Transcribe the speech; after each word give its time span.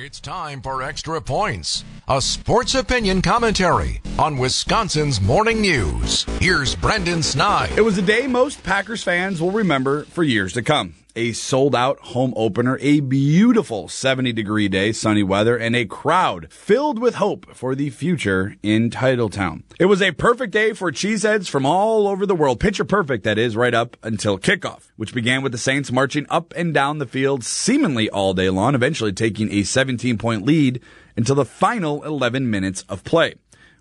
It's 0.00 0.20
time 0.20 0.62
for 0.62 0.80
Extra 0.80 1.20
Points, 1.20 1.82
a 2.08 2.22
sports 2.22 2.76
opinion 2.76 3.20
commentary 3.20 4.00
on 4.16 4.38
Wisconsin's 4.38 5.20
morning 5.20 5.60
news. 5.60 6.22
Here's 6.38 6.76
Brendan 6.76 7.20
Snide. 7.20 7.76
It 7.76 7.80
was 7.80 7.98
a 7.98 8.02
day 8.02 8.28
most 8.28 8.62
Packers 8.62 9.02
fans 9.02 9.42
will 9.42 9.50
remember 9.50 10.04
for 10.04 10.22
years 10.22 10.52
to 10.52 10.62
come. 10.62 10.94
A 11.18 11.32
sold 11.32 11.74
out 11.74 11.98
home 11.98 12.32
opener, 12.36 12.78
a 12.80 13.00
beautiful 13.00 13.88
70 13.88 14.32
degree 14.32 14.68
day, 14.68 14.92
sunny 14.92 15.24
weather, 15.24 15.56
and 15.56 15.74
a 15.74 15.84
crowd 15.84 16.46
filled 16.52 17.00
with 17.00 17.16
hope 17.16 17.56
for 17.56 17.74
the 17.74 17.90
future 17.90 18.54
in 18.62 18.88
Titletown. 18.88 19.64
It 19.80 19.86
was 19.86 20.00
a 20.00 20.12
perfect 20.12 20.52
day 20.52 20.74
for 20.74 20.92
cheeseheads 20.92 21.50
from 21.50 21.66
all 21.66 22.06
over 22.06 22.24
the 22.24 22.36
world. 22.36 22.60
Picture 22.60 22.84
perfect, 22.84 23.24
that 23.24 23.36
is, 23.36 23.56
right 23.56 23.74
up 23.74 23.96
until 24.04 24.38
kickoff, 24.38 24.92
which 24.94 25.12
began 25.12 25.42
with 25.42 25.50
the 25.50 25.58
Saints 25.58 25.90
marching 25.90 26.24
up 26.30 26.54
and 26.56 26.72
down 26.72 26.98
the 26.98 27.04
field 27.04 27.42
seemingly 27.42 28.08
all 28.08 28.32
day 28.32 28.48
long, 28.48 28.76
eventually 28.76 29.12
taking 29.12 29.50
a 29.50 29.64
17 29.64 30.18
point 30.18 30.44
lead 30.46 30.80
until 31.16 31.34
the 31.34 31.44
final 31.44 32.04
11 32.04 32.48
minutes 32.48 32.82
of 32.82 33.02
play 33.02 33.34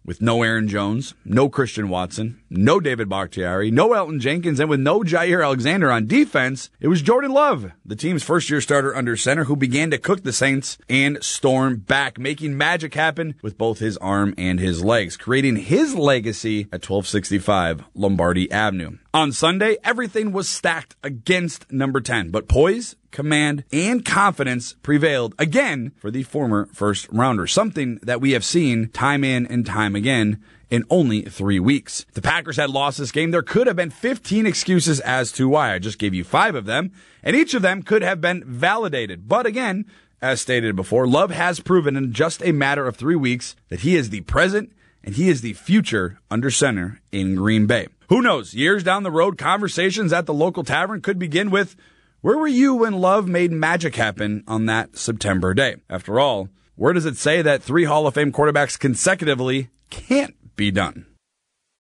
with 0.08 0.22
no 0.22 0.42
Aaron 0.42 0.68
Jones, 0.68 1.14
no 1.24 1.50
Christian 1.50 1.90
Watson, 1.90 2.42
no 2.50 2.80
David 2.80 3.10
Bakhtiari, 3.10 3.70
no 3.70 3.90
Elgton 3.90 4.20
Jenkins, 4.20 4.60
and 4.60 4.70
with 4.70 4.80
no 4.80 5.02
Jaire 5.02 5.44
Alexander 5.44 5.92
on 5.92 6.08
defense, 6.08 6.72
it 6.80 6.88
was 6.88 7.02
Jordan 7.04 7.32
Love, 7.32 7.72
the 7.86 7.96
team's 7.96 8.24
first 8.24 8.50
year 8.50 8.62
starter 8.62 8.96
under 8.96 9.18
center, 9.18 9.44
who 9.44 9.56
began 9.56 9.92
to 9.92 9.98
cook 9.98 10.24
the 10.24 10.34
Saints 10.34 10.78
and 10.90 11.22
storm 11.22 11.76
back, 11.76 12.18
making 12.18 12.58
magic 12.58 12.96
happen 12.96 13.36
with 13.44 13.58
both 13.58 13.80
his 13.80 13.98
arm 13.98 14.34
and 14.38 14.60
his 14.60 14.84
legs, 14.84 15.18
creating 15.18 15.58
his 15.58 15.94
legacy 15.94 16.62
at 16.72 16.90
1265 16.90 17.84
Lombardi 17.94 18.50
Avenue. 18.50 18.98
On 19.14 19.32
Sunday, 19.34 19.78
everything 19.84 20.32
was 20.32 20.48
stacked 20.48 20.96
against 21.04 21.70
number 21.72 22.00
10, 22.00 22.30
but 22.30 22.48
poise, 22.48 22.96
command, 23.18 23.64
and 23.74 24.06
confidence 24.06 24.76
prevailed 24.84 25.34
again 25.40 25.92
for 25.98 26.12
the 26.12 26.22
former 26.22 26.68
first 26.72 27.08
rounder, 27.12 27.48
something 27.48 27.98
that 28.04 28.22
we 28.22 28.34
have 28.34 28.46
seen 28.46 28.90
time 28.90 29.24
in 29.24 29.48
and 29.48 29.66
time 29.66 29.96
again 29.96 30.40
in 30.70 30.86
only 30.92 31.24
three 31.24 31.59
weeks. 31.59 32.06
The 32.14 32.22
Packers 32.22 32.58
had 32.58 32.70
lost 32.70 33.00
this 33.00 33.12
game, 33.12 33.32
there 33.32 33.42
could 33.42 33.66
have 33.66 33.76
been 33.76 33.90
15 33.90 34.46
excuses 34.46 35.00
as 35.00 35.32
to 35.32 35.50
why. 35.50 35.74
I 35.74 35.80
just 35.80 35.98
gave 35.98 36.14
you 36.14 36.24
five 36.24 36.54
of 36.54 36.66
them, 36.66 36.92
and 37.24 37.36
each 37.36 37.56
of 37.56 37.64
them 37.64 37.82
could 37.82 38.04
have 38.04 38.22
been 38.22 38.44
validated. 38.46 39.28
But 39.28 39.48
again, 39.48 39.86
as 40.22 40.40
stated 40.40 40.76
before, 40.76 41.08
Love 41.08 41.31
has 41.31 41.59
proven 41.59 41.98
in 41.98 42.14
just 42.14 42.44
a 42.44 42.52
matter 42.52 42.86
of 42.86 42.98
three 42.98 43.16
weeks 43.16 43.56
that 43.70 43.80
he 43.80 43.96
is 43.96 44.12
the 44.12 44.22
present 44.22 44.72
and 45.04 45.16
he 45.16 45.28
is 45.28 45.42
the 45.42 45.54
future 45.54 46.20
under 46.30 46.52
center 46.52 47.02
in 47.12 47.34
Green 47.34 47.66
Bay. 47.66 47.88
Who 48.09 48.22
knows? 48.22 48.54
Years 48.54 48.84
down 48.84 49.02
the 49.02 49.09
road, 49.09 49.40
conversations 49.40 50.14
at 50.14 50.28
the 50.28 50.36
local 50.36 50.64
tavern 50.64 51.02
could 51.02 51.18
begin 51.18 51.50
with, 51.50 51.76
where 52.22 52.38
were 52.38 52.48
you 52.48 52.76
when 52.76 52.94
Love 52.94 53.28
made 53.28 53.52
magic 53.52 53.96
happen 53.96 54.44
on 54.48 54.66
that 54.66 54.98
September 54.98 55.54
day? 55.54 55.76
After 55.90 56.20
all, 56.20 56.50
where 56.76 56.94
does 56.94 57.06
it 57.06 57.18
say 57.18 57.42
that 57.42 57.62
three 57.62 57.84
Hall 57.84 58.08
of 58.08 58.16
Fame 58.16 58.32
quarterbacks 58.32 58.80
consecutively 58.80 59.70
can't 59.90 60.36
be 60.56 60.72
done? 60.72 61.06